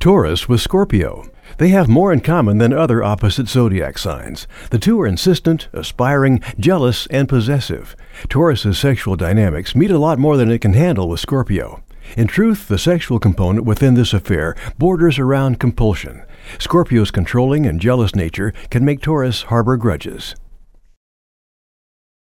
Taurus 0.00 0.48
with 0.48 0.62
Scorpio. 0.62 1.30
They 1.58 1.68
have 1.68 1.86
more 1.86 2.10
in 2.10 2.20
common 2.20 2.56
than 2.56 2.72
other 2.72 3.04
opposite 3.04 3.48
zodiac 3.48 3.98
signs. 3.98 4.48
The 4.70 4.78
two 4.78 4.98
are 4.98 5.06
insistent, 5.06 5.68
aspiring, 5.74 6.40
jealous, 6.58 7.06
and 7.08 7.28
possessive. 7.28 7.94
Taurus's 8.30 8.78
sexual 8.78 9.14
dynamics 9.14 9.74
meet 9.74 9.90
a 9.90 9.98
lot 9.98 10.18
more 10.18 10.38
than 10.38 10.50
it 10.50 10.62
can 10.62 10.72
handle 10.72 11.06
with 11.06 11.20
Scorpio. 11.20 11.82
In 12.16 12.28
truth, 12.28 12.66
the 12.66 12.78
sexual 12.78 13.18
component 13.18 13.66
within 13.66 13.92
this 13.92 14.14
affair 14.14 14.56
borders 14.78 15.18
around 15.18 15.60
compulsion. 15.60 16.22
Scorpio's 16.58 17.10
controlling 17.10 17.66
and 17.66 17.78
jealous 17.78 18.14
nature 18.14 18.54
can 18.70 18.86
make 18.86 19.02
Taurus 19.02 19.42
harbor 19.42 19.76
grudges. 19.76 20.34